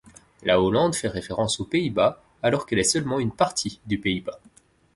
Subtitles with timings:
[0.41, 4.39] La Hollande fait référence aux Pays-Bas alors qu'elle est seulement une partie du Pays-Bas.